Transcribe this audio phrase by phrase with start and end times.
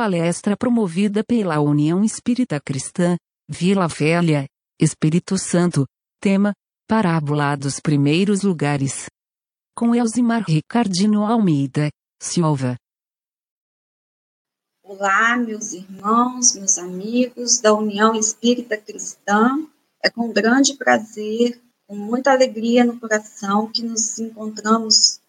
[0.00, 4.46] palestra promovida pela União Espírita Cristã, Vila Velha,
[4.80, 5.84] Espírito Santo,
[6.18, 6.54] tema,
[6.88, 9.10] Parábola dos Primeiros Lugares.
[9.76, 12.76] Com Elzimar Ricardino Almeida, Silva.
[14.82, 19.68] Olá, meus irmãos, meus amigos da União Espírita Cristã.
[20.02, 25.19] É com grande prazer, com muita alegria no coração que nos encontramos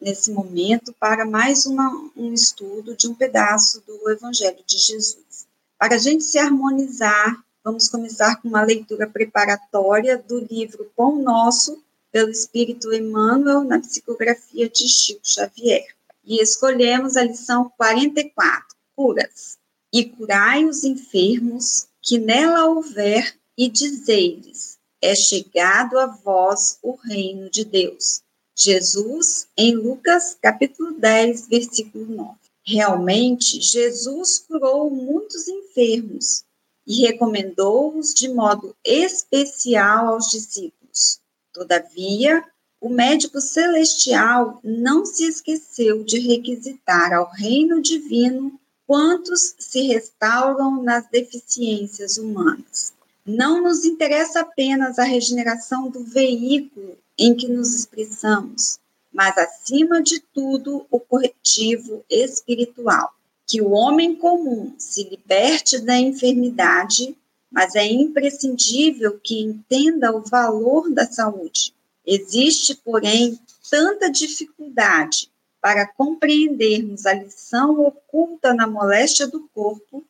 [0.00, 5.46] nesse momento para mais uma, um estudo de um pedaço do Evangelho de Jesus.
[5.78, 11.84] Para a gente se harmonizar Vamos começar com uma leitura preparatória do livro Pão Nosso,
[12.10, 15.84] pelo Espírito Emmanuel, na psicografia de Chico Xavier.
[16.24, 19.58] E escolhemos a lição 44, Curas.
[19.92, 27.50] E curai os enfermos que nela houver, e dizei-lhes: é chegado a vós o reino
[27.50, 28.22] de Deus.
[28.60, 32.30] Jesus, em Lucas, capítulo 10, versículo 9.
[32.66, 36.42] Realmente, Jesus curou muitos enfermos
[36.84, 41.20] e recomendou-os de modo especial aos discípulos.
[41.52, 42.44] Todavia,
[42.80, 51.08] o médico celestial não se esqueceu de requisitar ao reino divino quantos se restauram nas
[51.08, 52.92] deficiências humanas.
[53.28, 58.78] Não nos interessa apenas a regeneração do veículo em que nos expressamos,
[59.12, 63.12] mas, acima de tudo, o corretivo espiritual
[63.46, 67.14] que o homem comum se liberte da enfermidade,
[67.50, 71.74] mas é imprescindível que entenda o valor da saúde.
[72.06, 73.38] Existe, porém,
[73.70, 80.02] tanta dificuldade para compreendermos a lição oculta na moléstia do corpo,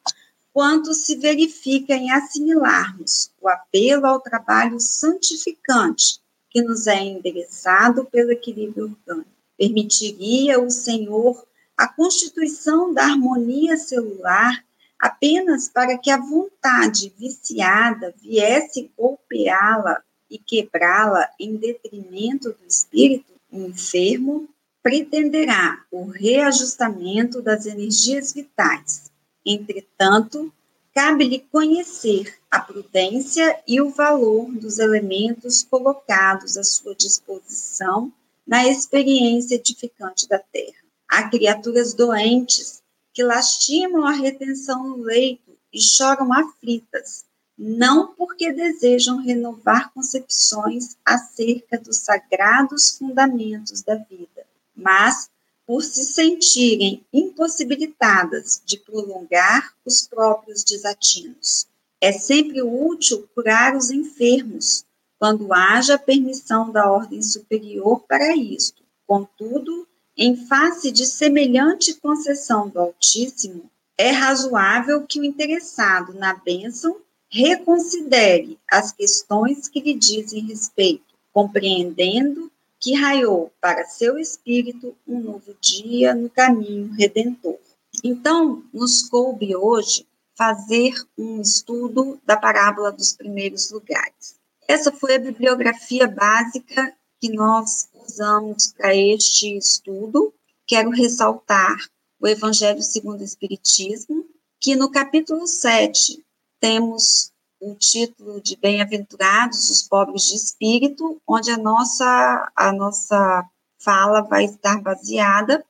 [0.59, 6.19] quanto se verifica em assimilarmos o apelo ao trabalho santificante
[6.51, 9.31] que nos é endereçado pelo equilíbrio orgânico.
[9.57, 14.65] Permitiria o Senhor a constituição da harmonia celular
[14.99, 24.49] apenas para que a vontade viciada viesse golpeá-la e quebrá-la em detrimento do espírito enfermo,
[24.83, 29.09] pretenderá o reajustamento das energias vitais.
[29.51, 30.53] Entretanto,
[30.95, 38.13] cabe-lhe conhecer a prudência e o valor dos elementos colocados à sua disposição
[38.47, 40.77] na experiência edificante da Terra.
[41.09, 42.83] Há criaturas doentes
[43.15, 47.25] que lastimam a retenção no leito e choram aflitas,
[47.57, 54.45] não porque desejam renovar concepções acerca dos sagrados fundamentos da vida,
[54.77, 55.31] mas
[55.69, 61.67] por se sentirem impossibilitadas de prolongar os próprios desatinos.
[62.01, 64.87] É sempre útil curar os enfermos,
[65.19, 68.83] quando haja permissão da ordem superior para isto.
[69.07, 69.87] Contudo,
[70.17, 76.97] em face de semelhante concessão do Altíssimo, é razoável que o interessado na bênção
[77.29, 85.55] reconsidere as questões que lhe dizem respeito, compreendendo que raiou para seu espírito um novo
[85.61, 87.59] dia no caminho redentor.
[88.05, 90.07] Então, nos coube hoje
[90.37, 94.37] fazer um estudo da parábola dos primeiros lugares.
[94.69, 100.33] Essa foi a bibliografia básica que nós usamos para este estudo.
[100.67, 101.77] Quero ressaltar
[102.21, 104.25] o Evangelho segundo o Espiritismo,
[104.61, 106.25] que no capítulo 7
[106.61, 113.49] temos o título de Bem-aventurados os pobres de espírito, onde a nossa, a nossa
[113.79, 115.65] fala vai estar baseada.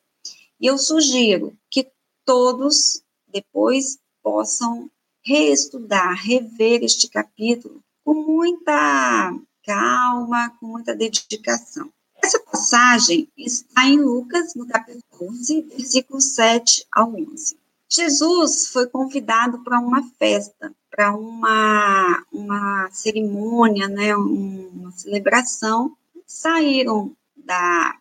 [0.60, 1.90] E eu sugiro que
[2.24, 4.90] todos depois possam
[5.24, 9.34] reestudar, rever este capítulo com muita
[9.64, 11.90] calma, com muita dedicação.
[12.22, 17.56] Essa passagem está em Lucas, no capítulo 11, versículos 7 ao 11.
[17.90, 25.96] Jesus foi convidado para uma festa, para uma, uma cerimônia, né, uma celebração.
[26.26, 27.96] Saíram da,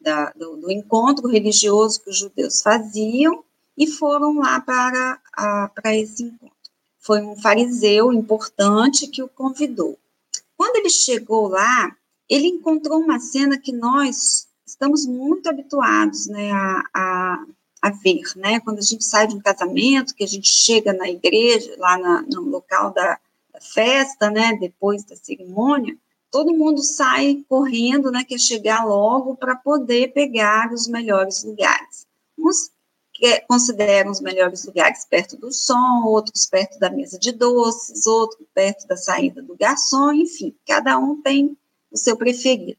[0.00, 3.42] da do, do, encontro religioso que os judeus faziam
[3.76, 6.54] e foram lá para, a, para esse encontro.
[7.00, 9.98] Foi um fariseu importante que o convidou.
[10.56, 11.96] Quando ele chegou lá,
[12.28, 17.44] ele encontrou uma cena que nós estamos muito habituados né, a, a,
[17.80, 18.60] a, ver, né?
[18.60, 22.22] Quando a gente sai de um casamento, que a gente chega na igreja, lá na,
[22.22, 23.18] no local da,
[23.52, 25.96] da, festa, né, depois da cerimônia,
[26.30, 32.06] todo mundo sai correndo, né, quer chegar logo para poder pegar os melhores lugares.
[32.38, 32.70] Uns
[33.12, 38.46] que consideram os melhores lugares perto do som, outros perto da mesa de doces, outros
[38.54, 41.56] perto da saída do garçom, enfim, cada um tem
[41.90, 42.78] o seu preferido.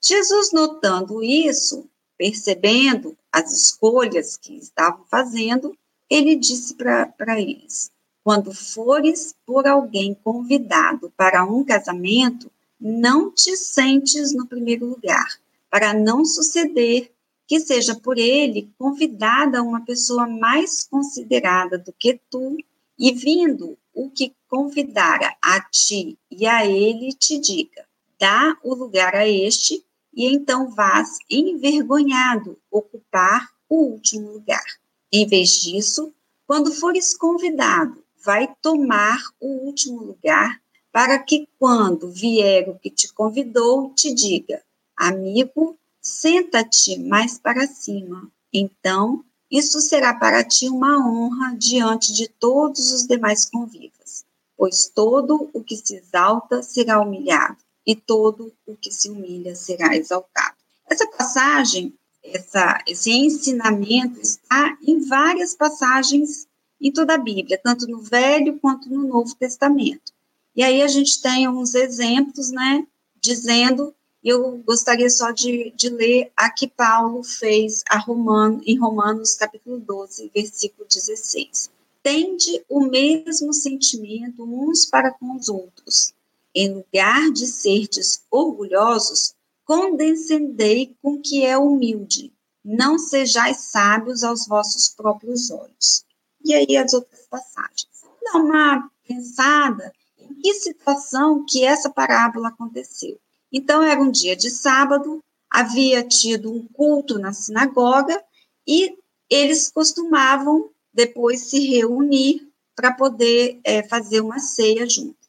[0.00, 5.76] Jesus, notando isso, percebendo as escolhas que estavam fazendo,
[6.08, 7.90] ele disse para eles:
[8.22, 12.50] quando fores por alguém convidado para um casamento,
[12.80, 15.38] não te sentes no primeiro lugar,
[15.70, 17.12] para não suceder
[17.46, 22.56] que seja por ele convidada uma pessoa mais considerada do que tu,
[22.98, 27.84] e vindo o que convidara a ti e a ele te diga:
[28.18, 34.64] dá o lugar a este, e então vás envergonhado ocupar o último lugar.
[35.10, 36.12] Em vez disso,
[36.46, 40.60] quando fores convidado, vai tomar o último lugar,
[40.92, 44.62] para que quando vier o que te convidou, te diga:
[44.96, 48.30] amigo, senta-te mais para cima.
[48.52, 54.24] Então, isso será para ti uma honra diante de todos os demais convivas,
[54.56, 59.96] pois todo o que se exalta será humilhado, e todo o que se humilha será
[59.96, 60.56] exaltado.
[60.88, 66.46] Essa passagem, essa, esse ensinamento está em várias passagens
[66.80, 70.12] em toda a Bíblia, tanto no Velho quanto no Novo Testamento.
[70.54, 72.86] E aí a gente tem uns exemplos, né,
[73.20, 79.34] dizendo eu gostaria só de, de ler a que Paulo fez a Romano, em Romanos
[79.34, 81.70] capítulo 12, versículo 16.
[82.02, 86.14] Tende o mesmo sentimento uns para com os outros.
[86.54, 89.34] Em lugar de serdes orgulhosos,
[89.64, 92.32] condescendei com que é humilde.
[92.64, 96.04] Não sejais sábios aos vossos próprios olhos.
[96.44, 98.02] E aí as outras passagens.
[98.22, 103.18] Dá uma pensada em que situação que essa parábola aconteceu.
[103.50, 108.22] Então, era um dia de sábado, havia tido um culto na sinagoga
[108.66, 108.96] e
[109.28, 115.21] eles costumavam depois se reunir para poder é, fazer uma ceia juntos.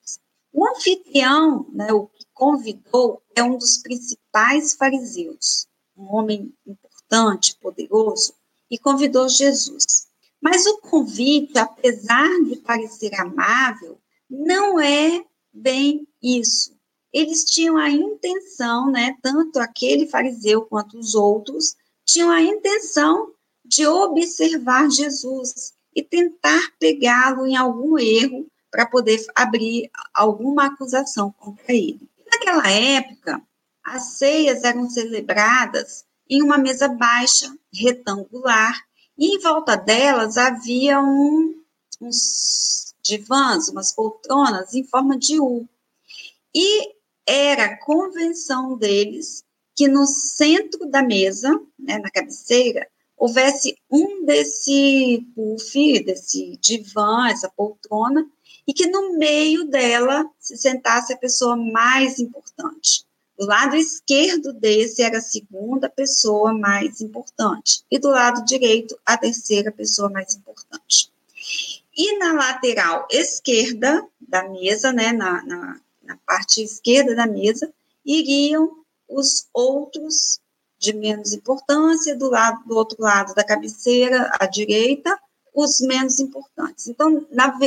[0.63, 5.67] O anfitrião, né, o que convidou, é um dos principais fariseus,
[5.97, 8.33] um homem importante, poderoso,
[8.71, 10.07] e convidou Jesus.
[10.39, 13.99] Mas o convite, apesar de parecer amável,
[14.29, 16.73] não é bem isso
[17.11, 23.31] eles tinham a intenção, né, tanto aquele fariseu quanto os outros, tinham a intenção
[23.63, 31.71] de observar Jesus e tentar pegá-lo em algum erro para poder abrir alguma acusação contra
[31.71, 32.09] ele.
[32.25, 33.39] Naquela época,
[33.85, 38.75] as ceias eram celebradas em uma mesa baixa, retangular,
[39.15, 41.53] e em volta delas havia um,
[42.01, 45.69] uns divãs, umas poltronas em forma de U.
[46.55, 46.95] E
[47.27, 49.43] era convenção deles
[49.75, 57.49] que no centro da mesa, né, na cabeceira, houvesse um desse puff, desse divã, essa
[57.55, 58.27] poltrona,
[58.67, 63.05] e que no meio dela se sentasse a pessoa mais importante.
[63.37, 69.17] Do lado esquerdo desse era a segunda pessoa mais importante, e do lado direito, a
[69.17, 71.11] terceira pessoa mais importante.
[71.95, 77.73] E na lateral esquerda da mesa, né, na, na na parte esquerda da mesa,
[78.05, 80.39] iriam os outros
[80.77, 85.17] de menos importância, do, lado, do outro lado da cabeceira, à direita,
[85.53, 86.87] os menos importantes.
[86.87, 87.57] Então, na,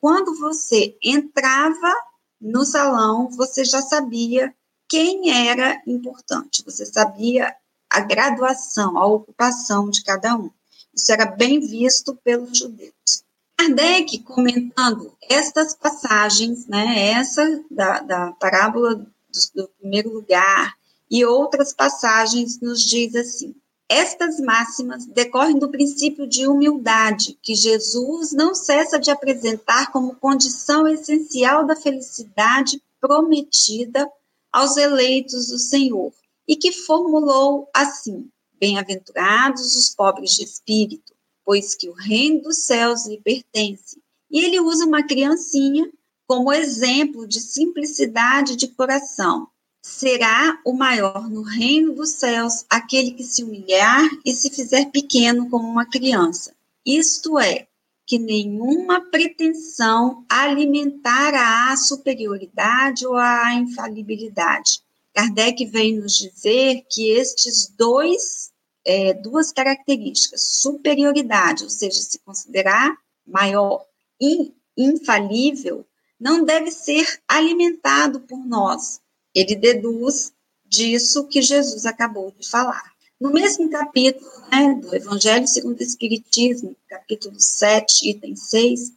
[0.00, 1.92] quando você entrava
[2.40, 4.54] no salão, você já sabia
[4.88, 7.54] quem era importante, você sabia
[7.90, 10.50] a graduação, a ocupação de cada um.
[10.94, 13.24] Isso era bem visto pelos judeus.
[13.56, 19.06] Kardec, comentando estas passagens, né, essa da, da parábola do,
[19.54, 20.74] do primeiro lugar
[21.10, 23.54] e outras passagens, nos diz assim:
[23.88, 30.88] estas máximas decorrem do princípio de humildade que Jesus não cessa de apresentar como condição
[30.88, 34.10] essencial da felicidade prometida
[34.50, 36.12] aos eleitos do Senhor,
[36.48, 41.12] e que formulou assim: Bem-aventurados os pobres de espírito,
[41.44, 44.00] pois que o reino dos céus lhe pertence.
[44.30, 45.90] E ele usa uma criancinha
[46.26, 49.48] como exemplo de simplicidade de coração.
[49.86, 55.50] Será o maior no reino dos céus aquele que se humilhar e se fizer pequeno
[55.50, 56.54] como uma criança.
[56.86, 57.68] Isto é,
[58.06, 64.80] que nenhuma pretensão alimentará a superioridade ou a infalibilidade.
[65.12, 68.50] Kardec vem nos dizer que estes dois
[68.86, 73.84] é, duas características: superioridade, ou seja, se considerar maior,
[74.18, 75.86] e infalível,
[76.18, 79.03] não deve ser alimentado por nós.
[79.34, 80.32] Ele deduz
[80.64, 82.94] disso que Jesus acabou de falar.
[83.20, 88.92] No mesmo capítulo né, do Evangelho segundo o Espiritismo, capítulo 7, item 6,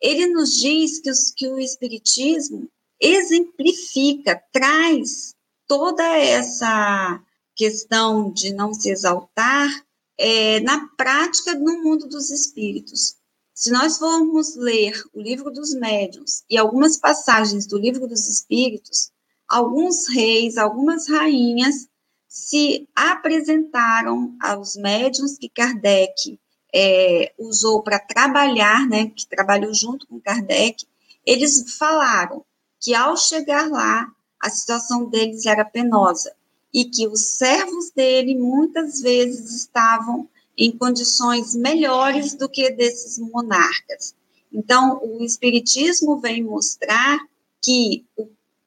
[0.00, 2.68] ele nos diz que, os, que o Espiritismo
[3.00, 5.34] exemplifica, traz
[5.66, 7.22] toda essa
[7.54, 9.68] questão de não se exaltar
[10.16, 13.16] é, na prática no mundo dos espíritos.
[13.54, 19.10] Se nós formos ler o livro dos médiuns e algumas passagens do livro dos espíritos,
[19.48, 21.88] alguns reis, algumas rainhas
[22.28, 26.38] se apresentaram aos médiuns que Kardec
[26.74, 30.86] é, usou para trabalhar, né, que trabalhou junto com Kardec,
[31.24, 32.44] eles falaram
[32.80, 34.06] que ao chegar lá,
[34.40, 36.32] a situação deles era penosa
[36.72, 44.14] e que os servos dele muitas vezes estavam em condições melhores do que desses monarcas.
[44.52, 47.18] Então, o Espiritismo vem mostrar
[47.62, 48.04] que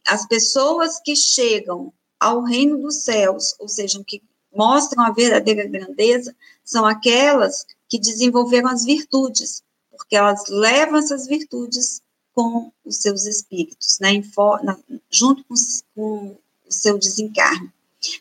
[0.08, 4.22] as pessoas que chegam ao reino dos céus, ou seja, que
[4.54, 12.02] mostram a verdadeira grandeza, são aquelas que desenvolveram as virtudes, porque elas levam essas virtudes
[12.34, 14.22] com os seus espíritos, né,
[14.64, 14.78] na,
[15.10, 15.56] junto com,
[15.96, 17.72] com o seu desencarne.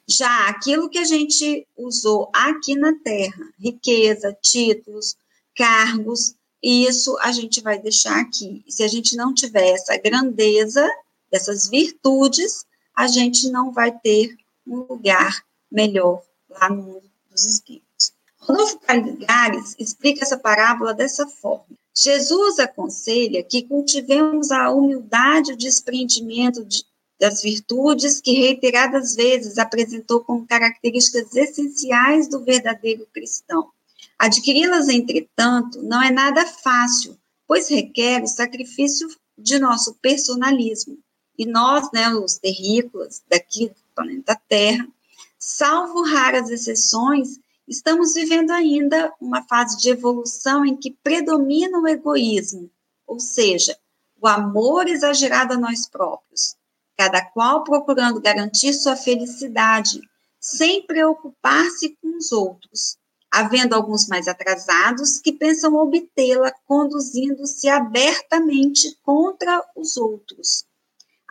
[0.06, 5.16] Já aquilo que a gente usou aqui na Terra, riqueza, títulos,
[5.56, 8.62] cargos, isso a gente vai deixar aqui.
[8.68, 10.86] Se a gente não tiver essa grandeza,
[11.30, 18.12] essas virtudes, a gente não vai ter um lugar melhor lá no mundo dos espíritos.
[18.38, 21.66] Rodolfo Caligares explica essa parábola dessa forma.
[21.94, 26.84] Jesus aconselha que cultivemos a humildade e o desprendimento de,
[27.18, 33.68] das virtudes que reiteradas vezes apresentou como características essenciais do verdadeiro cristão.
[34.18, 40.98] Adquiri-las, entretanto, não é nada fácil, pois requer o sacrifício de nosso personalismo.
[41.40, 44.86] E nós, né, os terrícolas daqui do planeta Terra,
[45.38, 52.68] salvo raras exceções, Estamos vivendo ainda uma fase de evolução em que predomina o egoísmo,
[53.06, 53.78] ou seja,
[54.20, 56.56] o amor exagerado a nós próprios,
[56.98, 60.00] cada qual procurando garantir sua felicidade,
[60.40, 62.96] sem preocupar-se com os outros,
[63.30, 70.64] havendo alguns mais atrasados que pensam obtê-la conduzindo-se abertamente contra os outros.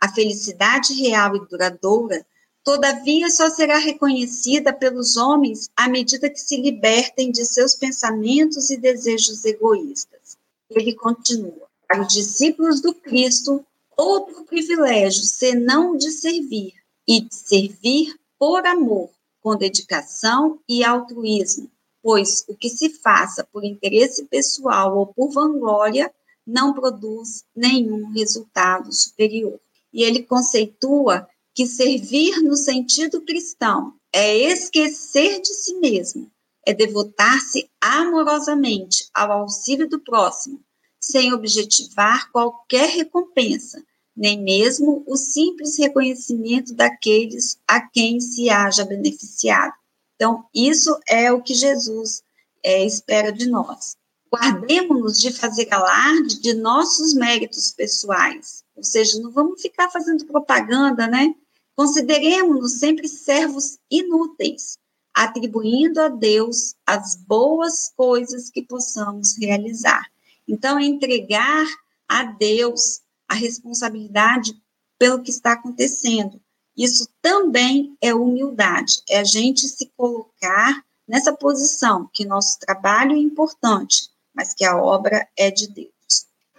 [0.00, 2.24] A felicidade real e duradoura
[2.62, 8.76] Todavia, só será reconhecida pelos homens à medida que se libertem de seus pensamentos e
[8.76, 10.36] desejos egoístas.
[10.68, 13.64] Ele continua: para os discípulos do Cristo,
[13.96, 16.74] outro privilégio senão de servir,
[17.08, 19.10] e de servir por amor,
[19.42, 21.70] com dedicação e altruísmo,
[22.02, 26.12] pois o que se faça por interesse pessoal ou por vanglória
[26.46, 29.58] não produz nenhum resultado superior.
[29.92, 36.30] E ele conceitua que servir no sentido cristão é esquecer de si mesmo,
[36.66, 40.60] é devotar-se amorosamente ao auxílio do próximo,
[41.00, 43.82] sem objetivar qualquer recompensa,
[44.16, 49.72] nem mesmo o simples reconhecimento daqueles a quem se haja beneficiado.
[50.14, 52.22] Então, isso é o que Jesus
[52.62, 53.96] é, espera de nós.
[54.32, 61.06] Guardemos-nos de fazer alarde de nossos méritos pessoais, ou seja, não vamos ficar fazendo propaganda,
[61.06, 61.34] né?
[61.76, 64.78] Consideremos-nos sempre servos inúteis,
[65.12, 70.10] atribuindo a Deus as boas coisas que possamos realizar.
[70.48, 71.66] Então, entregar
[72.08, 74.58] a Deus a responsabilidade
[74.98, 76.40] pelo que está acontecendo.
[76.74, 83.18] Isso também é humildade, é a gente se colocar nessa posição que nosso trabalho é
[83.18, 85.90] importante, mas que a obra é de Deus.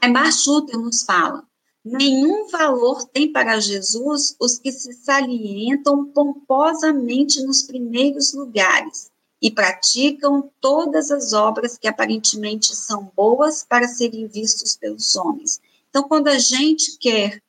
[0.04, 1.44] Embar Schutter nos fala:
[1.84, 9.10] Nenhum valor tem para Jesus os que se salientam pomposamente nos primeiros lugares
[9.42, 15.60] e praticam todas as obras que aparentemente são boas para serem vistos pelos homens.
[15.90, 17.42] Então, quando a gente quer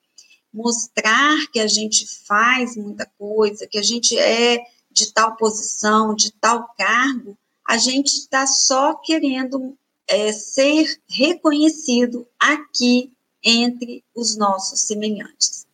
[0.52, 6.32] mostrar que a gente faz muita coisa, que a gente é de tal posição, de
[6.32, 7.36] tal cargo,
[7.66, 9.76] a gente está só querendo
[10.08, 13.12] é, ser reconhecido aqui
[13.42, 15.66] entre os nossos semelhantes.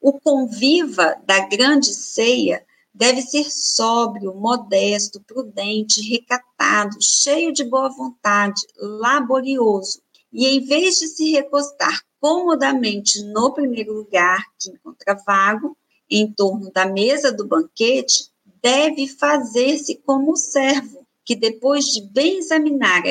[0.00, 8.62] O conviva da grande ceia deve ser sóbrio, modesto, prudente, recatado, cheio de boa vontade,
[8.76, 10.00] laborioso,
[10.32, 15.76] e em vez de se recostar comodamente no primeiro lugar que encontra vago,
[16.08, 18.30] em torno da mesa do banquete,
[18.62, 23.02] deve fazer-se como servo, que depois de bem examinar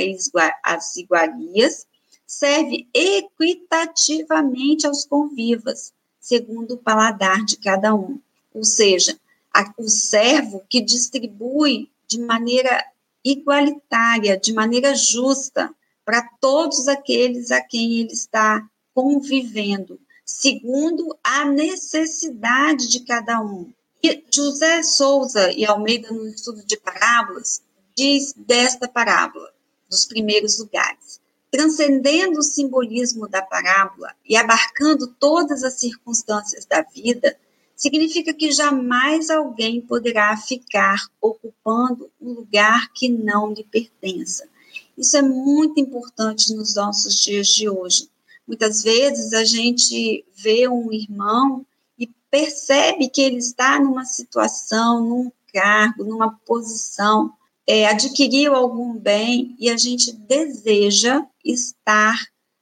[0.64, 1.86] as iguarias,
[2.34, 8.20] serve equitativamente aos convivas, segundo o paladar de cada um.
[8.54, 9.20] Ou seja,
[9.54, 12.84] a, o servo que distribui de maneira
[13.24, 15.74] igualitária, de maneira justa,
[16.04, 23.72] para todos aqueles a quem ele está convivendo, segundo a necessidade de cada um.
[24.02, 27.62] E José Souza e Almeida, no estudo de parábolas,
[27.96, 29.50] diz desta parábola,
[29.90, 31.23] dos primeiros lugares?
[31.54, 37.38] Transcendendo o simbolismo da parábola e abarcando todas as circunstâncias da vida,
[37.76, 44.50] significa que jamais alguém poderá ficar ocupando um lugar que não lhe pertença.
[44.98, 48.10] Isso é muito importante nos nossos dias de hoje.
[48.48, 51.64] Muitas vezes a gente vê um irmão
[52.00, 57.32] e percebe que ele está numa situação, num cargo, numa posição,
[57.68, 62.20] é, adquiriu algum bem e a gente deseja estar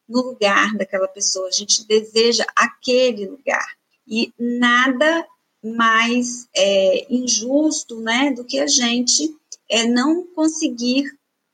[0.07, 3.65] no lugar daquela pessoa, a gente deseja aquele lugar.
[4.07, 5.25] E nada
[5.63, 9.33] mais é, injusto né, do que a gente
[9.69, 11.05] é, não conseguir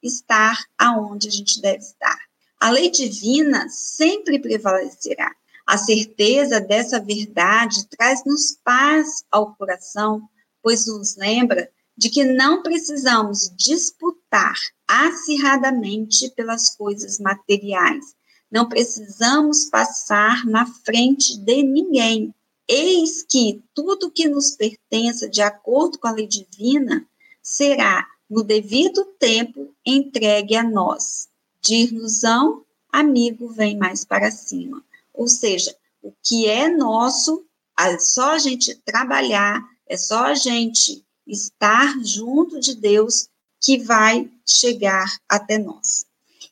[0.01, 2.17] estar aonde a gente deve estar.
[2.59, 5.31] A lei divina sempre prevalecerá.
[5.65, 10.21] A certeza dessa verdade traz-nos paz ao coração,
[10.63, 14.55] pois nos lembra de que não precisamos disputar
[14.87, 18.15] acirradamente pelas coisas materiais.
[18.51, 22.33] Não precisamos passar na frente de ninguém.
[22.67, 27.05] Eis que tudo que nos pertença de acordo com a lei divina
[27.41, 31.27] será, no devido tempo, entregue a nós
[31.67, 34.81] dir-nos-ão, amigo vem mais para cima.
[35.13, 37.45] Ou seja, o que é nosso,
[37.77, 43.29] é só a gente trabalhar, é só a gente estar junto de Deus
[43.61, 46.05] que vai chegar até nós.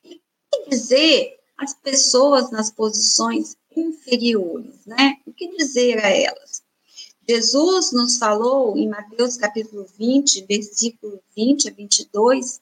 [0.03, 5.17] E dizer as pessoas nas posições inferiores, né?
[5.25, 6.63] O que dizer a elas?
[7.27, 12.61] Jesus nos falou em Mateus capítulo 20, versículo 20 a 22,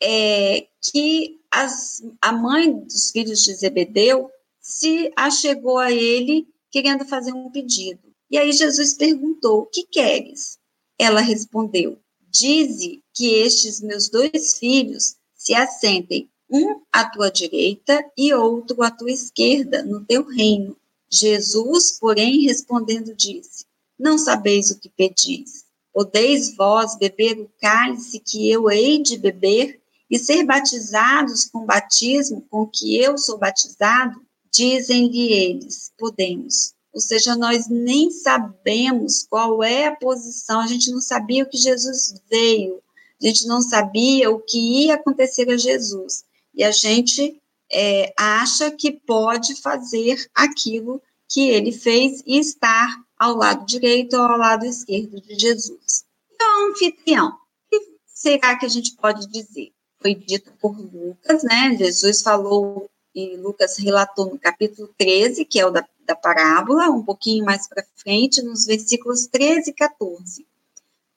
[0.00, 4.30] é, que as, a mãe dos filhos de Zebedeu
[4.60, 8.00] se achegou a ele querendo fazer um pedido.
[8.30, 10.57] E aí Jesus perguntou: O que queres?
[10.98, 11.98] Ela respondeu:
[12.30, 18.90] Dize que estes meus dois filhos se assentem, um à tua direita e outro à
[18.90, 20.76] tua esquerda, no teu reino.
[21.10, 23.64] Jesus, porém, respondendo, disse:
[23.98, 25.64] Não sabeis o que pedis.
[25.92, 29.80] Podeis vós beber o cálice que eu hei de beber
[30.10, 36.74] e ser batizados com o batismo com que eu sou batizado, dizem-lhe eles, podemos.
[36.92, 41.56] Ou seja, nós nem sabemos qual é a posição, a gente não sabia o que
[41.56, 42.82] Jesus veio,
[43.20, 46.24] a gente não sabia o que ia acontecer a Jesus.
[46.54, 53.34] E a gente é, acha que pode fazer aquilo que ele fez e estar ao
[53.34, 56.04] lado direito ou ao lado esquerdo de Jesus.
[56.30, 57.36] E o anfitrião, o
[57.70, 59.72] que será que a gente pode dizer?
[60.00, 61.76] foi dita por Lucas, né?
[61.76, 67.04] Jesus falou e Lucas relatou no capítulo 13, que é o da, da parábola, um
[67.04, 70.46] pouquinho mais para frente, nos versículos 13 e 14.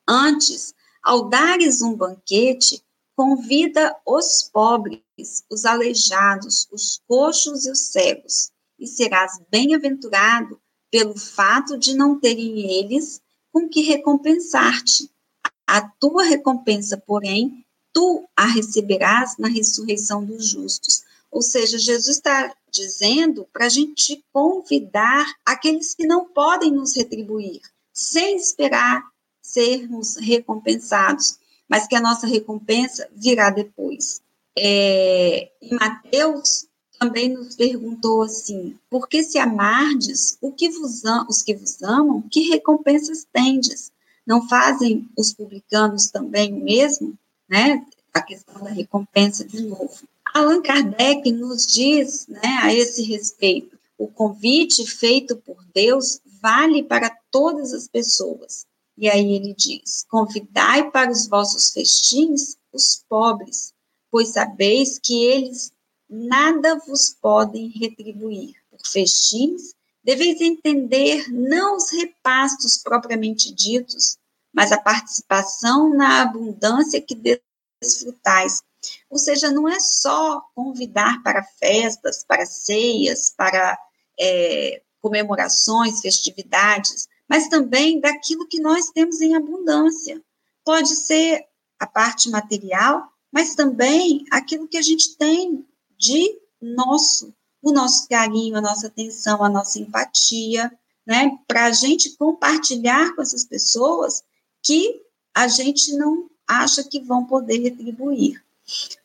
[0.06, 2.84] Antes, ao dares um banquete,
[3.16, 5.00] convida os pobres,
[5.48, 12.70] os aleijados, os coxos e os cegos, e serás bem-aventurado pelo fato de não terem
[12.70, 15.10] eles com que recompensar-te.
[15.66, 21.02] A tua recompensa, porém, tu a receberás na ressurreição dos justos.
[21.30, 27.60] Ou seja, Jesus está dizendo para a gente convidar aqueles que não podem nos retribuir,
[27.92, 29.04] sem esperar
[29.40, 34.20] sermos recompensados, mas que a nossa recompensa virá depois.
[34.56, 36.66] É, em Mateus
[36.98, 42.22] também nos perguntou assim: por que se amardes o que vos os que vos amam,
[42.30, 43.92] que recompensas tendes?
[44.26, 47.18] Não fazem os publicanos também o mesmo?
[47.52, 50.08] né, a questão da recompensa de novo.
[50.34, 57.10] Allan Kardec nos diz, né, a esse respeito, o convite feito por Deus vale para
[57.30, 58.66] todas as pessoas.
[58.96, 63.72] E aí ele diz: Convidai para os vossos festins os pobres,
[64.10, 65.70] pois sabeis que eles
[66.08, 68.54] nada vos podem retribuir.
[68.70, 74.16] Por festins, deveis entender não os repastos propriamente ditos,
[74.52, 77.14] mas a participação na abundância que
[77.80, 78.62] desfrutais.
[79.10, 83.78] Ou seja, não é só convidar para festas, para ceias, para
[84.18, 90.22] é, comemorações, festividades, mas também daquilo que nós temos em abundância.
[90.64, 91.44] Pode ser
[91.78, 95.66] a parte material, mas também aquilo que a gente tem
[95.98, 100.72] de nosso, o nosso carinho, a nossa atenção, a nossa empatia,
[101.06, 101.36] né?
[101.48, 104.22] Para a gente compartilhar com essas pessoas
[104.62, 105.02] que
[105.34, 108.42] a gente não acha que vão poder retribuir.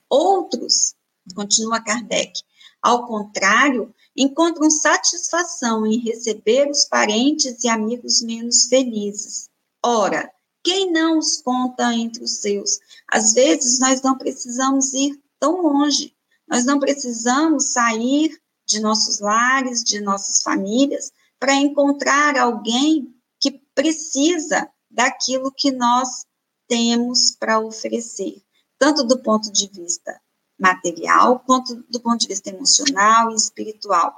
[0.09, 0.95] Outros,
[1.35, 2.41] continua Kardec,
[2.81, 9.49] ao contrário, encontram satisfação em receber os parentes e amigos menos felizes.
[9.83, 10.31] Ora,
[10.63, 12.79] quem não os conta entre os seus?
[13.11, 16.15] Às vezes nós não precisamos ir tão longe,
[16.47, 24.69] nós não precisamos sair de nossos lares, de nossas famílias, para encontrar alguém que precisa
[24.89, 26.25] daquilo que nós
[26.67, 28.41] temos para oferecer,
[28.77, 30.19] tanto do ponto de vista
[30.59, 34.13] material, quanto do ponto de vista emocional e espiritual.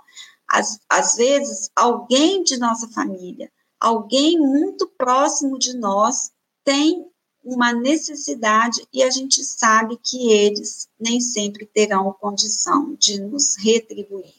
[0.48, 6.32] Às, às vezes, alguém de nossa família, alguém muito próximo de nós,
[6.64, 7.06] tem
[7.44, 14.34] uma necessidade e a gente sabe que eles nem sempre terão condição de nos retribuir.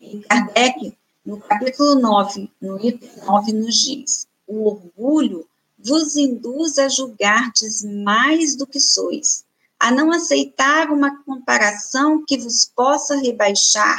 [0.00, 5.46] E Kardec, no capítulo 9, no item 9, nos diz: o orgulho
[5.78, 9.44] vos induz a julgardes mais do que sois,
[9.78, 13.98] a não aceitar uma comparação que vos possa rebaixar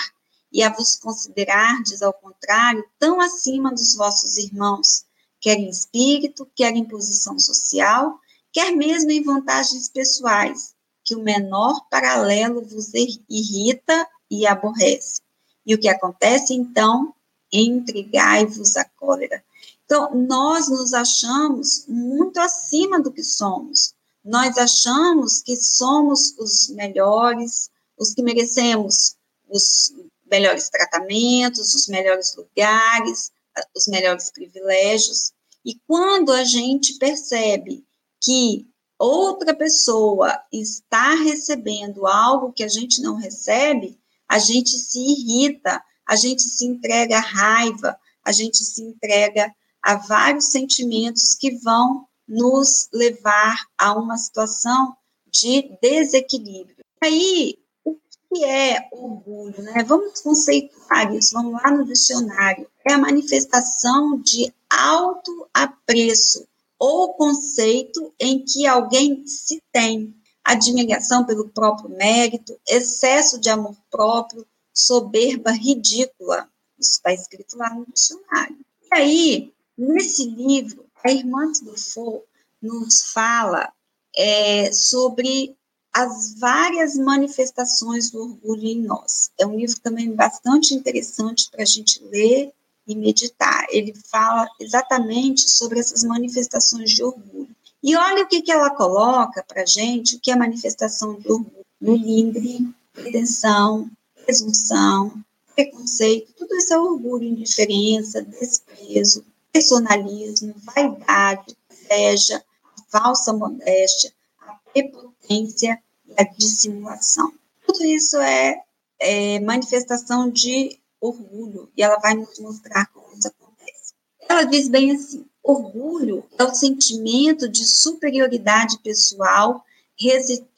[0.52, 5.06] e a vos considerardes, ao contrário, tão acima dos vossos irmãos,
[5.40, 8.20] quer em espírito, quer em posição social,
[8.52, 12.92] quer mesmo em vantagens pessoais, que o menor paralelo vos
[13.30, 15.22] irrita e aborrece.
[15.66, 17.14] E o que acontece então?
[17.52, 19.44] Intrigai-vos a cólera.
[19.86, 23.94] Então, nós nos achamos muito acima do que somos.
[24.28, 29.16] Nós achamos que somos os melhores, os que merecemos
[29.50, 29.94] os
[30.30, 33.32] melhores tratamentos, os melhores lugares,
[33.74, 35.32] os melhores privilégios.
[35.64, 37.86] E quando a gente percebe
[38.22, 38.68] que
[39.00, 46.18] outra pessoa está recebendo algo que a gente não recebe, a gente se irrita, a
[46.18, 52.90] gente se entrega à raiva, a gente se entrega a vários sentimentos que vão nos
[52.94, 54.96] levar a uma situação
[55.30, 56.84] de desequilíbrio.
[57.02, 59.62] Aí, o que é orgulho?
[59.62, 59.84] Né?
[59.84, 62.68] Vamos conceituar isso, vamos lá no dicionário.
[62.88, 66.48] É a manifestação de alto apreço
[66.80, 70.14] ou conceito em que alguém se tem,
[70.44, 76.48] admiração pelo próprio mérito, excesso de amor próprio, soberba ridícula.
[76.80, 78.58] Isso está escrito lá no dicionário.
[78.84, 82.24] E aí, Nesse livro, a irmã Dufour
[82.62, 83.72] nos fala
[84.16, 85.56] é, sobre
[85.94, 89.32] as várias manifestações do orgulho em nós.
[89.38, 92.54] É um livro também bastante interessante para a gente ler
[92.88, 93.66] e meditar.
[93.70, 97.50] Ele fala exatamente sobre essas manifestações de orgulho.
[97.82, 101.32] E olha o que, que ela coloca para a gente, o que é manifestação de
[101.32, 101.66] orgulho.
[101.80, 103.90] Melindre, pretensão,
[104.26, 105.14] presunção,
[105.56, 115.82] preconceito, tudo isso é orgulho, indiferença, desprezo, personalismo, vaidade, inveja, a falsa modéstia, a prepotência
[116.06, 117.32] e a dissimulação.
[117.66, 118.62] Tudo isso é,
[119.00, 123.94] é manifestação de orgulho e ela vai nos mostrar como isso acontece.
[124.28, 129.64] Ela diz bem assim: orgulho é o sentimento de superioridade pessoal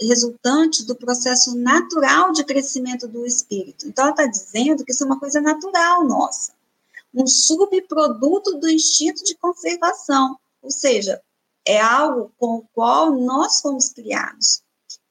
[0.02, 3.88] resultante do processo natural de crescimento do espírito.
[3.88, 6.52] Então, ela está dizendo que isso é uma coisa natural nossa
[7.13, 11.21] um subproduto do instinto de conservação, ou seja,
[11.65, 14.61] é algo com o qual nós fomos criados.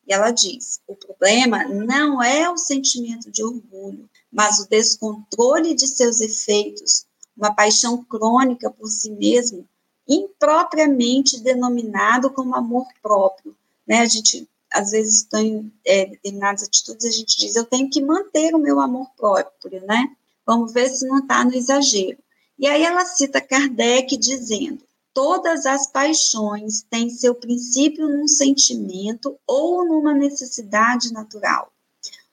[0.07, 5.87] E ela diz: o problema não é o sentimento de orgulho, mas o descontrole de
[5.87, 7.07] seus efeitos,
[7.37, 9.69] uma paixão crônica por si mesmo,
[10.09, 13.55] impropriamente denominado como amor próprio.
[13.87, 14.01] Né?
[14.01, 18.55] A gente, às vezes, tem é, determinadas atitudes, a gente diz: eu tenho que manter
[18.55, 20.17] o meu amor próprio, né?
[20.49, 22.17] Vamos ver se não está no exagero.
[22.59, 24.83] E aí ela cita Kardec dizendo:
[25.13, 31.71] todas as paixões têm seu princípio num sentimento ou numa necessidade natural.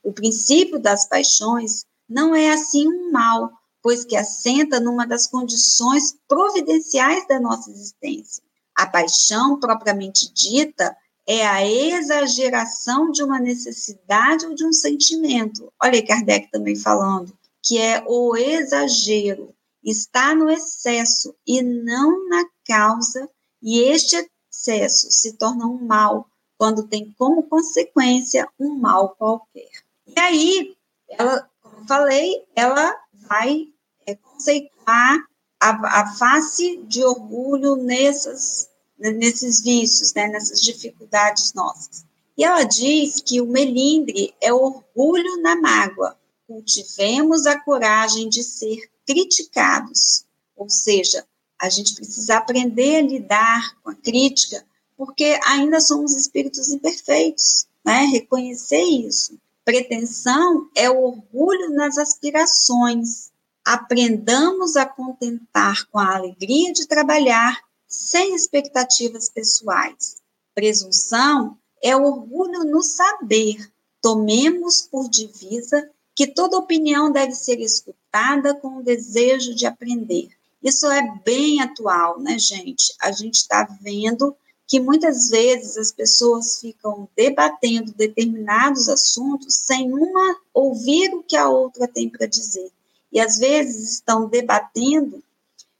[0.02, 3.52] O princípio das paixões não é assim um mal,
[3.84, 8.42] pois que assenta numa das condições providenciais da nossa existência.
[8.74, 10.96] A paixão propriamente dita
[11.28, 15.70] é a exageração de uma necessidade ou de um sentimento.
[15.84, 22.46] Olha aí Kardec também falando que é o exagero, está no excesso e não na
[22.66, 23.28] causa,
[23.62, 29.70] e este excesso se torna um mal quando tem como consequência um mal qualquer.
[30.06, 30.76] E aí,
[31.10, 33.68] ela, como falei, ela vai
[34.06, 35.26] é, conceituar
[35.60, 42.06] a, a face de orgulho nessas, nesses vícios, né, nessas dificuldades nossas.
[42.38, 46.16] E ela diz que o melindre é orgulho na mágoa,
[46.48, 50.26] cultivemos a coragem de ser criticados.
[50.56, 51.26] Ou seja,
[51.60, 54.66] a gente precisa aprender a lidar com a crítica,
[54.98, 58.06] porque ainda somos espíritos imperfeitos, né?
[58.06, 59.38] Reconhecer isso.
[59.64, 63.32] Pretensão é o orgulho nas aspirações.
[63.66, 70.18] Aprendamos a contentar com a alegria de trabalhar, sem expectativas pessoais.
[70.54, 73.72] Presunção é orgulho no saber.
[74.02, 80.30] Tomemos por divisa que toda opinião deve ser escutada com o desejo de aprender.
[80.64, 82.96] Isso é bem atual, né, gente?
[83.00, 84.36] A gente está vendo
[84.68, 91.50] que muitas vezes as pessoas ficam debatendo determinados assuntos sem uma ouvir o que a
[91.50, 92.72] outra tem para dizer.
[93.12, 95.24] E às vezes estão debatendo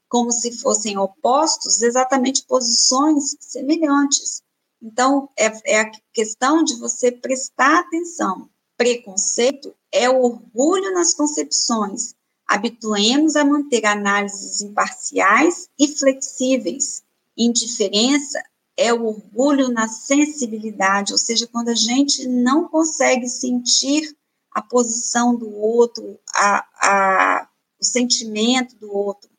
[0.08, 4.42] como se fossem opostos, exatamente posições semelhantes.
[4.80, 8.48] Então, é, é a questão de você prestar atenção.
[8.76, 12.14] Preconceito é o orgulho nas concepções.
[12.46, 17.02] Habituemos a manter análises imparciais e flexíveis.
[17.36, 18.42] Indiferença
[18.76, 24.14] é o orgulho na sensibilidade, ou seja, quando a gente não consegue sentir
[24.52, 27.48] a posição do outro, a, a,
[27.80, 29.30] o sentimento do outro.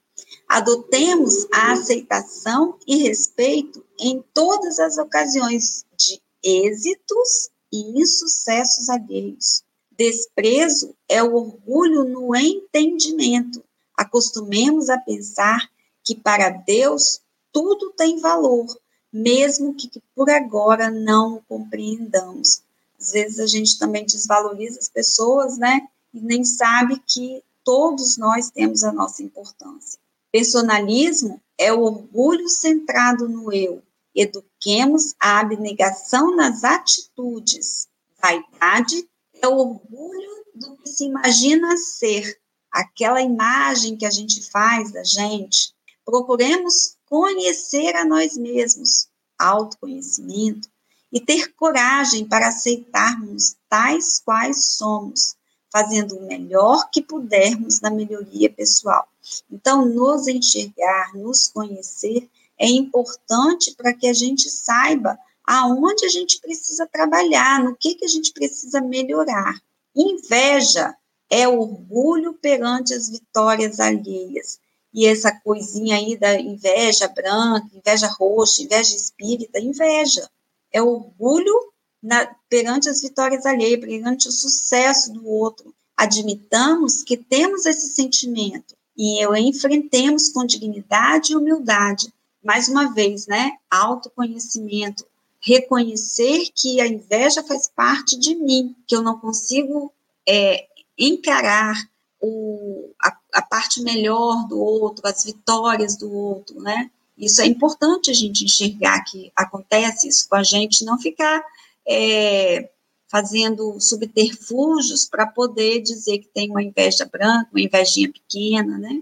[0.49, 9.66] Adotemos a aceitação e respeito em todas as ocasiões de êxitos e insucessos alheios.
[9.97, 13.63] Desprezo é o orgulho no entendimento.
[13.95, 15.67] Acostumemos a pensar
[16.03, 17.19] que para Deus
[17.51, 18.67] tudo tem valor,
[19.11, 22.61] mesmo que, que por agora não compreendamos.
[22.99, 25.87] Às vezes a gente também desvaloriza as pessoas, né?
[26.13, 29.99] E nem sabe que todos nós temos a nossa importância.
[30.31, 33.81] Personalismo é o orgulho centrado no eu.
[34.13, 37.87] Eduquemos a abnegação nas atitudes.
[38.21, 39.07] Vaidade
[39.41, 42.39] é o orgulho do que se imagina ser,
[42.71, 45.73] aquela imagem que a gente faz da gente.
[46.05, 50.69] Procuremos conhecer a nós mesmos, autoconhecimento,
[51.11, 55.35] e ter coragem para aceitarmos tais quais somos,
[55.71, 59.07] fazendo o melhor que pudermos na melhoria pessoal.
[59.49, 66.41] Então, nos enxergar, nos conhecer, é importante para que a gente saiba aonde a gente
[66.41, 69.55] precisa trabalhar, no que, que a gente precisa melhorar.
[69.95, 70.93] Inveja
[71.29, 74.59] é orgulho perante as vitórias alheias
[74.93, 80.29] e essa coisinha aí da inveja branca, inveja roxa, inveja espírita, inveja.
[80.71, 81.53] É orgulho
[82.01, 85.73] na, perante as vitórias alheias, perante o sucesso do outro.
[85.95, 92.11] Admitamos que temos esse sentimento e eu enfrentemos com dignidade e humildade.
[92.43, 93.51] Mais uma vez, né?
[93.69, 95.05] Autoconhecimento,
[95.47, 99.93] reconhecer que a inveja faz parte de mim, que eu não consigo
[100.27, 101.73] é, encarar
[102.19, 106.91] o, a, a, parte melhor do outro, as vitórias do outro, né?
[107.17, 111.41] Isso é importante a gente enxergar que acontece isso com a gente, não ficar
[111.87, 112.69] é,
[113.07, 119.01] fazendo subterfúgios para poder dizer que tem uma inveja branca, uma invejinha pequena, né?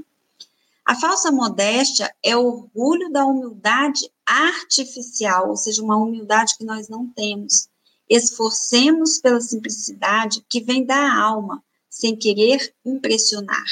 [0.85, 6.87] A falsa modéstia é o orgulho da humildade artificial, ou seja, uma humildade que nós
[6.87, 7.67] não temos.
[8.07, 13.65] Esforcemos pela simplicidade que vem da alma, sem querer impressionar.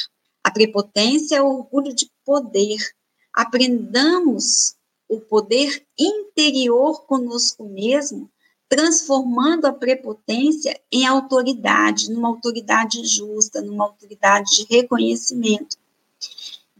[0.43, 2.80] A prepotência é o orgulho de poder.
[3.32, 4.76] Aprendamos
[5.08, 8.28] o poder interior conosco mesmo,
[8.67, 15.78] transformando a prepotência em autoridade, numa autoridade justa, numa autoridade de reconhecimento.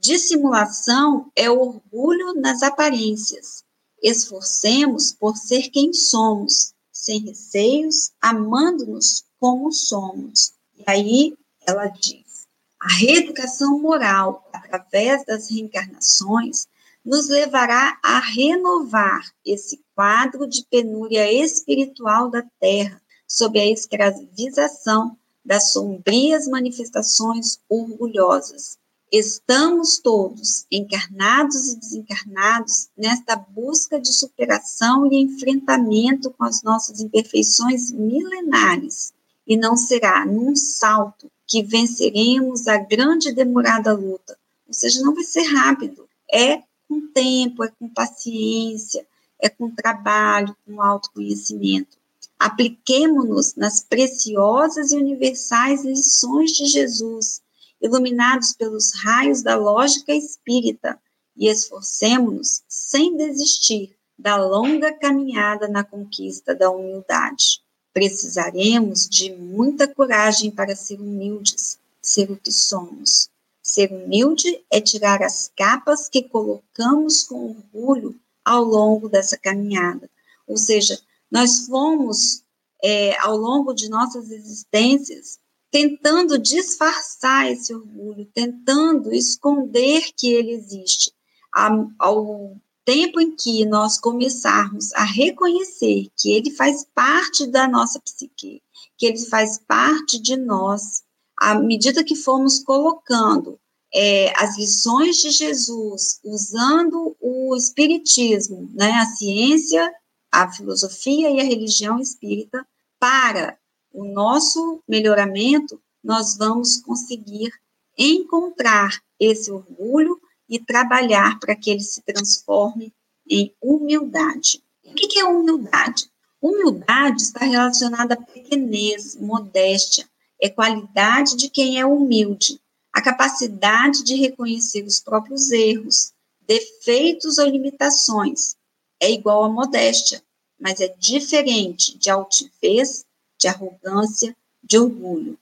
[0.04, 3.64] Dissimulação é orgulho nas aparências.
[4.02, 10.52] Esforcemos por ser quem somos, sem receios, amando-nos como somos.
[10.78, 12.46] E aí ela diz:
[12.78, 16.68] a reeducação moral através das reencarnações
[17.06, 25.72] nos levará a renovar esse quadro de penúria espiritual da Terra sob a escravização das
[25.72, 28.83] sombrias manifestações orgulhosas.
[29.16, 37.92] Estamos todos, encarnados e desencarnados, nesta busca de superação e enfrentamento com as nossas imperfeições
[37.92, 39.14] milenares
[39.46, 44.36] e não será num salto que venceremos a grande e demorada luta.
[44.68, 49.06] Ou seja, não vai ser rápido, é com tempo, é com paciência,
[49.40, 52.00] é com trabalho, com autoconhecimento.
[52.40, 57.43] Apliquemo-nos nas preciosas e universais lições de Jesus,
[57.84, 60.98] iluminados pelos raios da lógica espírita,
[61.36, 67.62] e esforcemos-nos sem desistir da longa caminhada na conquista da humildade.
[67.94, 73.30] Precisaremos de muita coragem para ser humildes, ser o que somos.
[73.62, 80.10] Ser humilde é tirar as capas que colocamos com orgulho ao longo dessa caminhada.
[80.48, 81.00] Ou seja,
[81.32, 82.44] nós fomos,
[82.84, 85.40] é, ao longo de nossas existências,
[85.74, 91.12] tentando disfarçar esse orgulho, tentando esconder que ele existe.
[91.52, 92.56] Ao,
[92.86, 98.62] tempo em que nós começarmos a reconhecer que ele faz parte da nossa psique,
[98.98, 101.02] que ele faz parte de nós,
[101.38, 103.58] à medida que formos colocando
[103.96, 109.92] é, as lições de Jesus, usando o espiritismo, né, a ciência,
[110.30, 112.68] a filosofia e a religião espírita,
[113.00, 113.58] para
[113.94, 117.54] o nosso melhoramento, nós vamos conseguir
[117.98, 122.92] encontrar esse orgulho e trabalhar para que ele se transforme
[123.30, 124.62] em humildade.
[124.84, 126.10] O que é humildade?
[126.42, 130.10] Humildade está relacionada a pequenez, modéstia,
[130.42, 132.60] é qualidade de quem é humilde,
[132.92, 136.12] a capacidade de reconhecer os próprios erros,
[136.46, 138.58] defeitos ou limitações.
[139.00, 140.22] É igual a modéstia,
[140.60, 143.06] mas é diferente de altivez,
[143.44, 145.38] de arrogância, de orgulho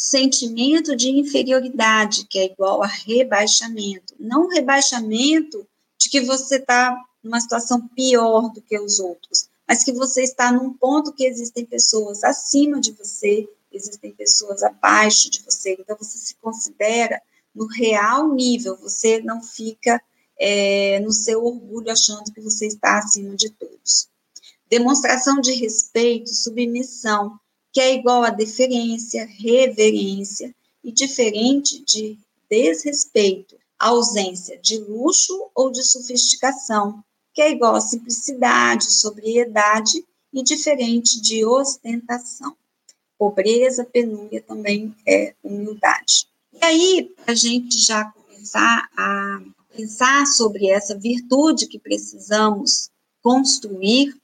[0.00, 4.14] sentimento de inferioridade, que é igual a rebaixamento.
[4.18, 5.66] Não rebaixamento
[5.98, 10.50] de que você está numa situação pior do que os outros, mas que você está
[10.50, 16.16] num ponto que existem pessoas acima de você, existem pessoas abaixo de você, então você
[16.16, 17.20] se considera
[17.54, 20.00] no real nível, você não fica
[20.38, 24.08] é, no seu orgulho achando que você está acima de todos.
[24.70, 27.39] Demonstração de respeito, submissão,
[27.72, 35.82] que é igual a deferência, reverência e diferente de desrespeito, ausência de luxo ou de
[35.82, 37.02] sofisticação,
[37.32, 42.56] que é igual a simplicidade, sobriedade e diferente de ostentação.
[43.18, 46.26] Pobreza, penúria também é humildade.
[46.52, 49.40] E aí, para a gente já começar a
[49.76, 52.90] pensar sobre essa virtude que precisamos
[53.22, 54.16] construir,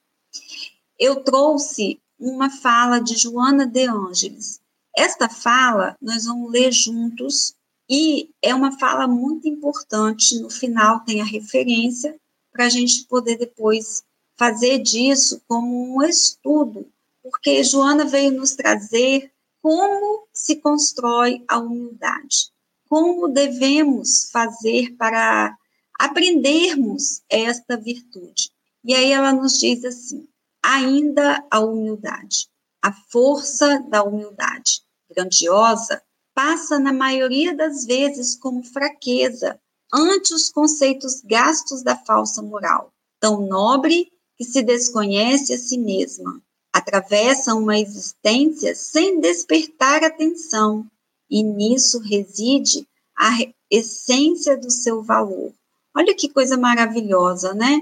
[0.98, 4.61] eu trouxe uma fala de Joana de Ângeles.
[4.96, 7.55] Esta fala nós vamos ler juntos
[7.88, 10.38] e é uma fala muito importante.
[10.40, 12.18] No final tem a referência
[12.52, 14.02] para a gente poder depois
[14.37, 16.87] fazer disso como um estudo,
[17.22, 22.50] porque Joana veio nos trazer como se constrói a humildade,
[22.88, 25.57] como devemos fazer para
[25.98, 28.50] aprendermos esta virtude.
[28.85, 30.29] E aí ela nos diz assim:
[30.66, 32.48] ainda a humildade.
[32.83, 36.02] A força da humildade, grandiosa,
[36.35, 39.59] passa na maioria das vezes como fraqueza
[39.94, 46.42] ante os conceitos gastos da falsa moral, tão nobre que se desconhece a si mesma,
[46.72, 50.85] atravessa uma existência sem despertar atenção,
[51.31, 53.31] e nisso reside a
[53.70, 55.52] essência do seu valor.
[55.96, 57.81] Olha que coisa maravilhosa, né?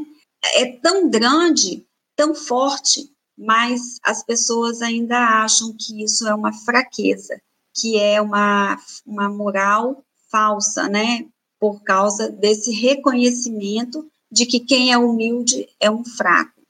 [0.55, 1.85] É tão grande
[2.17, 7.41] tão forte, mas as pessoas ainda acham que isso é uma fraqueza,
[7.75, 11.27] que é uma, uma moral falsa, né?
[11.59, 16.61] Por causa desse reconhecimento de que quem é humilde é um fraco.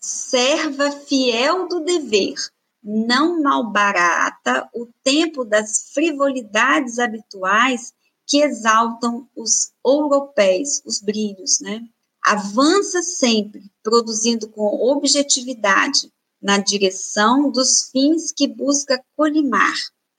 [0.00, 2.34] Serva fiel do dever,
[2.82, 7.92] não malbarata o tempo das frivolidades habituais
[8.26, 11.82] que exaltam os europeus, os brilhos, né?
[12.24, 19.74] Avança sempre, produzindo com objetividade na direção dos fins que busca colimar.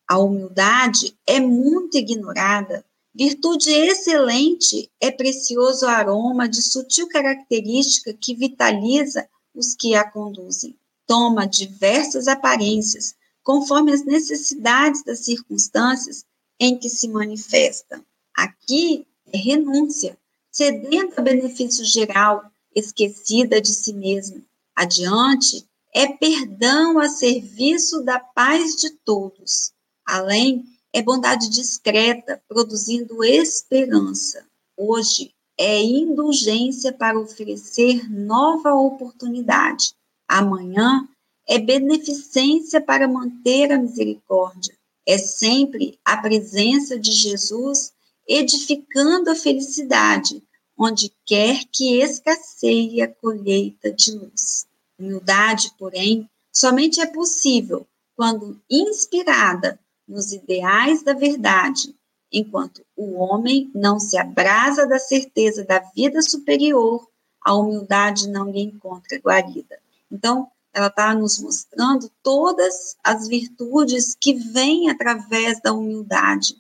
[0.07, 2.85] A humildade é muito ignorada.
[3.15, 10.75] Virtude excelente é precioso aroma de sutil característica que vitaliza os que a conduzem.
[11.05, 16.25] Toma diversas aparências, conforme as necessidades das circunstâncias
[16.59, 18.03] em que se manifesta.
[18.33, 20.17] Aqui é renúncia,
[20.53, 24.39] sedenta a benefício geral, esquecida de si mesma.
[24.75, 29.73] Adiante, é perdão a serviço da paz de todos.
[30.05, 30.63] Além,
[30.93, 34.45] é bondade discreta, produzindo esperança.
[34.77, 39.95] Hoje, é indulgência para oferecer nova oportunidade.
[40.27, 41.07] Amanhã,
[41.47, 44.75] é beneficência para manter a misericórdia.
[45.05, 47.91] É sempre a presença de Jesus
[48.27, 50.43] edificando a felicidade,
[50.77, 54.67] onde quer que escasseie a colheita de luz.
[54.98, 57.85] Humildade, porém, somente é possível
[58.15, 61.95] quando inspirada nos ideais da verdade,
[62.31, 67.08] enquanto o homem não se abrasa da certeza da vida superior,
[67.43, 69.79] a humildade não lhe encontra guarida.
[70.12, 76.56] Então, ela está nos mostrando todas as virtudes que vêm através da humildade,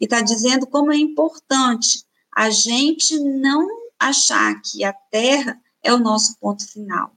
[0.00, 2.04] e está dizendo como é importante
[2.34, 3.66] a gente não
[3.98, 7.12] achar que a Terra é o nosso ponto final.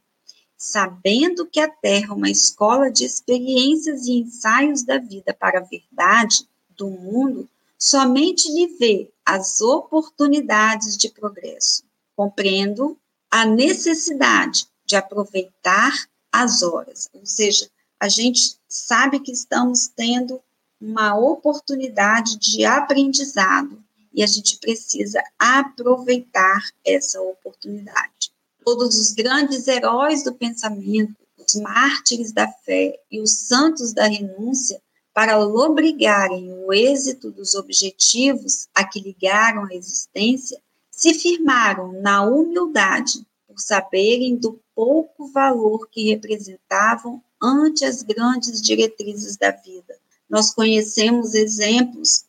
[0.58, 5.64] Sabendo que a Terra é uma escola de experiências e ensaios da vida para a
[5.64, 6.48] verdade
[6.78, 7.48] do mundo,
[7.78, 11.84] somente lhe vê as oportunidades de progresso.
[12.16, 12.98] Compreendo
[13.30, 15.92] a necessidade de aproveitar
[16.32, 20.42] as horas, ou seja, a gente sabe que estamos tendo
[20.82, 28.32] uma oportunidade de aprendizado e a gente precisa aproveitar essa oportunidade.
[28.66, 34.82] Todos os grandes heróis do pensamento, os mártires da fé e os santos da renúncia,
[35.14, 40.60] para lobrigarem o êxito dos objetivos a que ligaram a existência,
[40.90, 49.36] se firmaram na humildade por saberem do pouco valor que representavam ante as grandes diretrizes
[49.36, 50.00] da vida.
[50.32, 52.24] Nós conhecemos exemplos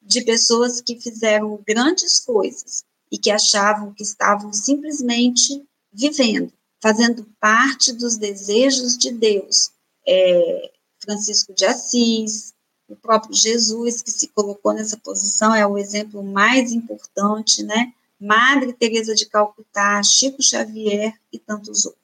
[0.00, 5.60] de pessoas que fizeram grandes coisas e que achavam que estavam simplesmente
[5.92, 9.72] vivendo, fazendo parte dos desejos de Deus.
[10.06, 10.70] É,
[11.00, 12.54] Francisco de Assis,
[12.88, 17.92] o próprio Jesus que se colocou nessa posição é o exemplo mais importante, né?
[18.20, 21.99] Madre Teresa de Calcutá, Chico Xavier e tantos outros.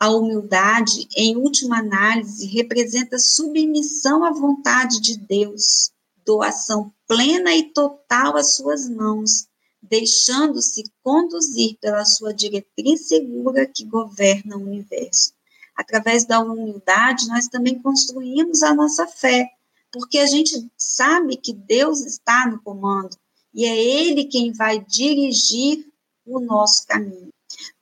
[0.00, 5.90] A humildade, em última análise, representa submissão à vontade de Deus,
[6.24, 9.48] doação plena e total às suas mãos,
[9.82, 15.32] deixando-se conduzir pela sua diretriz segura que governa o universo.
[15.74, 19.48] Através da humildade, nós também construímos a nossa fé,
[19.92, 23.16] porque a gente sabe que Deus está no comando
[23.52, 25.86] e é Ele quem vai dirigir
[26.24, 27.30] o nosso caminho.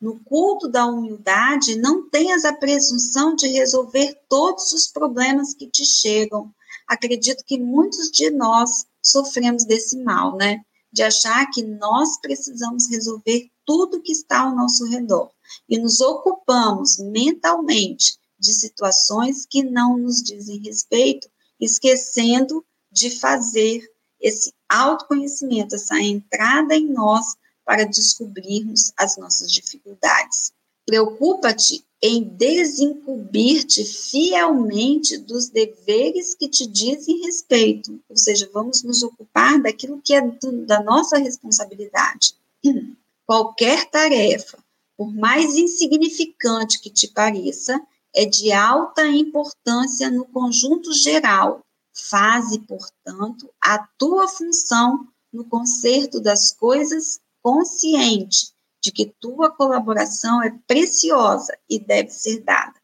[0.00, 5.84] No culto da humildade, não tenhas a presunção de resolver todos os problemas que te
[5.84, 6.52] chegam.
[6.86, 10.60] Acredito que muitos de nós sofremos desse mal, né?
[10.92, 15.30] De achar que nós precisamos resolver tudo que está ao nosso redor
[15.68, 23.82] e nos ocupamos mentalmente de situações que não nos dizem respeito, esquecendo de fazer
[24.20, 27.36] esse autoconhecimento, essa entrada em nós
[27.66, 30.52] para descobrirmos as nossas dificuldades.
[30.86, 39.60] Preocupa-te em desincumbir-te fielmente dos deveres que te dizem respeito, ou seja, vamos nos ocupar
[39.60, 42.34] daquilo que é do, da nossa responsabilidade.
[43.26, 44.58] Qualquer tarefa,
[44.96, 47.80] por mais insignificante que te pareça,
[48.14, 51.60] é de alta importância no conjunto geral.
[51.92, 58.48] Faze, portanto, a tua função no conserto das coisas consciente
[58.82, 62.74] de que tua colaboração é preciosa e deve ser dada.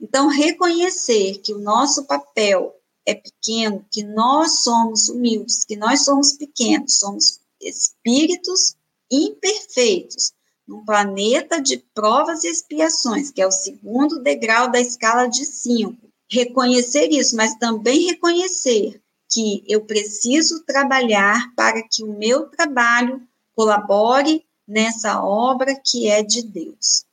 [0.00, 2.74] Então, reconhecer que o nosso papel
[3.06, 8.74] é pequeno, que nós somos humildes, que nós somos pequenos, somos espíritos
[9.08, 10.32] imperfeitos,
[10.66, 16.10] num planeta de provas e expiações, que é o segundo degrau da escala de cinco.
[16.28, 19.00] Reconhecer isso, mas também reconhecer
[19.30, 23.27] que eu preciso trabalhar para que o meu trabalho
[23.58, 27.04] colabore nessa obra que é de Deus.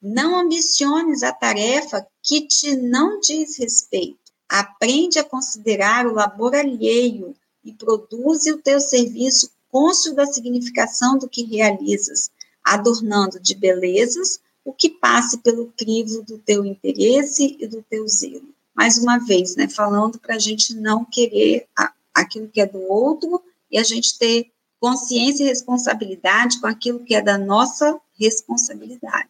[0.00, 4.18] Não ambiciones a tarefa que te não diz respeito.
[4.48, 11.28] Aprende a considerar o labor alheio e produze o teu serviço cônscio da significação do
[11.28, 12.30] que realizas,
[12.64, 18.48] adornando de belezas o que passe pelo crivo do teu interesse e do teu zelo.
[18.74, 21.68] Mais uma vez, né, falando para a gente não querer
[22.14, 24.50] aquilo que é do outro e a gente ter
[24.80, 29.28] consciência e responsabilidade com aquilo que é da nossa responsabilidade.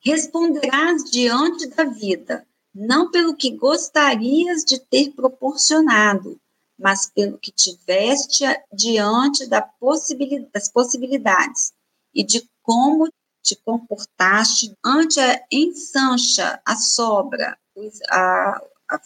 [0.00, 6.38] Responderás diante da vida, não pelo que gostarias de ter proporcionado,
[6.78, 11.72] mas pelo que tiveste diante da possibilidade, das possibilidades
[12.14, 13.08] e de como
[13.42, 17.56] te comportaste ante a ensancha, a sobra,
[18.10, 19.00] a, a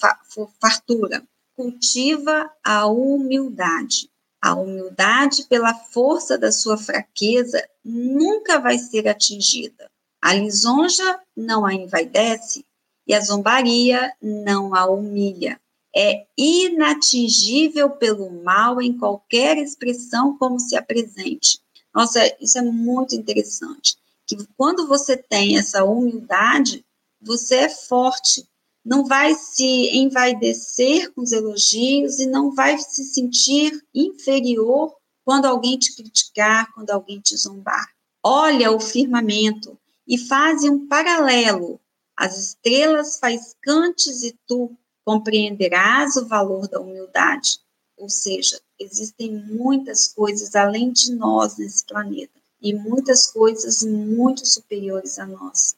[0.61, 1.23] fartura.
[1.55, 4.10] Cultiva a humildade.
[4.43, 9.91] A humildade, pela força da sua fraqueza, nunca vai ser atingida.
[10.21, 12.65] A lisonja não a envaidece
[13.07, 15.61] e a zombaria não a humilha.
[15.95, 21.59] É inatingível pelo mal em qualquer expressão como se apresente.
[21.93, 23.97] Nossa, isso é muito interessante.
[24.27, 26.85] Que quando você tem essa humildade,
[27.21, 28.47] você é forte,
[28.91, 34.93] não vai se envaidecer com os elogios e não vai se sentir inferior
[35.25, 37.89] quando alguém te criticar, quando alguém te zombar.
[38.21, 39.79] Olha o firmamento
[40.09, 41.81] e faz um paralelo.
[42.17, 47.61] As estrelas faiscantes e tu compreenderás o valor da humildade.
[47.97, 55.17] Ou seja, existem muitas coisas além de nós nesse planeta e muitas coisas muito superiores
[55.21, 55.77] a nós.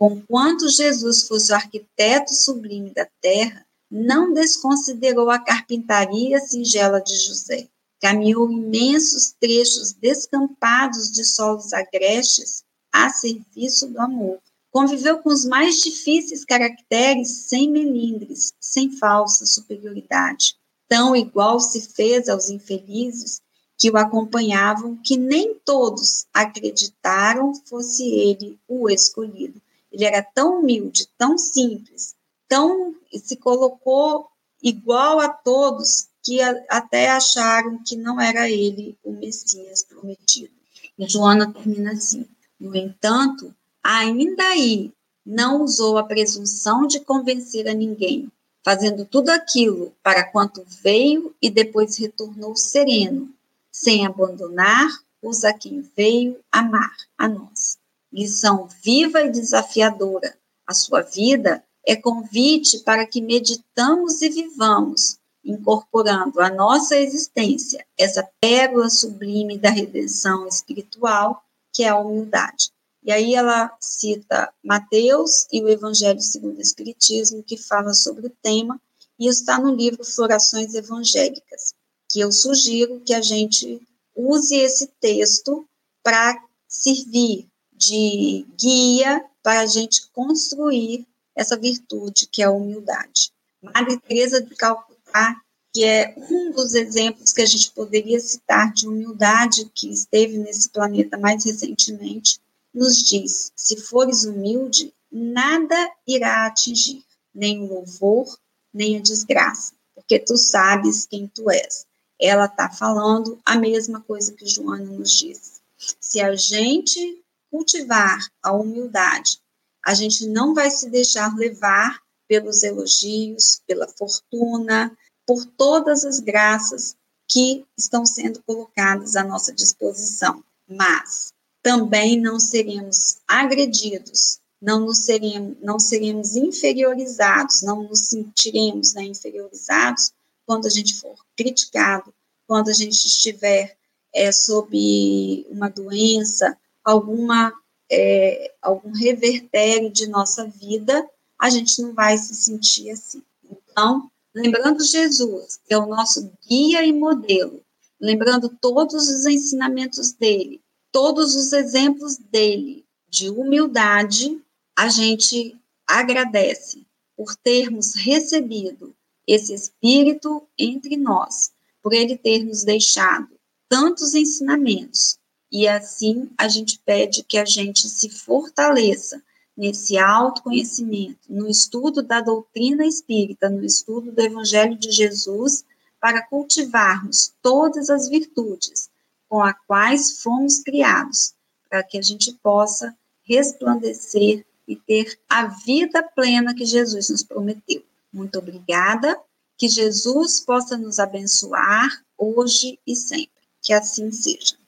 [0.00, 7.68] Conquanto Jesus fosse o arquiteto sublime da terra, não desconsiderou a carpintaria singela de José.
[8.00, 14.38] Caminhou imensos trechos descampados de solos agrestes a serviço do amor.
[14.70, 20.56] Conviveu com os mais difíceis caracteres sem melindres, sem falsa superioridade.
[20.88, 23.42] Tão igual se fez aos infelizes
[23.76, 29.60] que o acompanhavam, que nem todos acreditaram fosse ele o escolhido.
[29.92, 32.14] Ele era tão humilde, tão simples,
[32.48, 34.28] tão se colocou
[34.62, 40.52] igual a todos que a, até acharam que não era ele o Messias prometido.
[40.98, 42.26] E Joana termina assim:
[42.58, 44.92] No entanto, ainda aí
[45.24, 48.30] não usou a presunção de convencer a ninguém,
[48.64, 53.32] fazendo tudo aquilo para quanto veio e depois retornou sereno,
[53.72, 54.88] sem abandonar
[55.22, 57.79] os a quem veio amar, a nós.
[58.12, 60.36] Lição viva e desafiadora.
[60.66, 68.28] A sua vida é convite para que meditamos e vivamos, incorporando à nossa existência essa
[68.40, 71.42] pérola sublime da redenção espiritual,
[71.72, 72.70] que é a humildade.
[73.02, 78.36] E aí ela cita Mateus e o Evangelho segundo o Espiritismo, que fala sobre o
[78.42, 78.80] tema,
[79.18, 81.74] e está no livro Florações Evangélicas,
[82.10, 83.80] que eu sugiro que a gente
[84.14, 85.66] use esse texto
[86.02, 87.49] para servir
[87.80, 93.32] de guia para a gente construir essa virtude que é a humildade.
[93.62, 95.40] Madre Teresa de Calcutá,
[95.72, 100.68] que é um dos exemplos que a gente poderia citar de humildade que esteve nesse
[100.68, 102.38] planeta mais recentemente,
[102.72, 107.02] nos diz: se fores humilde, nada irá atingir,
[107.34, 108.26] nem o louvor,
[108.72, 111.86] nem a desgraça, porque tu sabes quem tu és.
[112.20, 115.60] Ela está falando a mesma coisa que Joana nos diz.
[115.98, 117.19] Se a gente
[117.50, 119.38] cultivar a humildade,
[119.84, 124.96] a gente não vai se deixar levar pelos elogios, pela fortuna,
[125.26, 126.94] por todas as graças
[127.28, 130.44] que estão sendo colocadas à nossa disposição.
[130.68, 131.32] Mas
[131.62, 140.12] também não seremos agredidos, não, nos seremos, não seremos inferiorizados, não nos sentiremos né, inferiorizados
[140.46, 142.12] quando a gente for criticado,
[142.46, 143.76] quando a gente estiver
[144.12, 147.52] é, sob uma doença, alguma,
[147.90, 151.08] é, algum revertério de nossa vida,
[151.38, 153.22] a gente não vai se sentir assim.
[153.50, 157.62] Então, lembrando Jesus, que é o nosso guia e modelo,
[158.00, 160.60] lembrando todos os ensinamentos dele,
[160.92, 164.40] todos os exemplos dele de humildade,
[164.76, 165.56] a gente
[165.86, 168.94] agradece por termos recebido
[169.26, 171.52] esse Espírito entre nós,
[171.82, 173.28] por ele ter nos deixado
[173.68, 175.19] tantos ensinamentos.
[175.50, 179.22] E assim a gente pede que a gente se fortaleça
[179.56, 185.64] nesse autoconhecimento, no estudo da doutrina espírita, no estudo do Evangelho de Jesus,
[186.00, 188.88] para cultivarmos todas as virtudes
[189.28, 191.34] com as quais fomos criados,
[191.68, 197.82] para que a gente possa resplandecer e ter a vida plena que Jesus nos prometeu.
[198.12, 199.18] Muito obrigada.
[199.56, 203.30] Que Jesus possa nos abençoar hoje e sempre.
[203.62, 204.59] Que assim seja.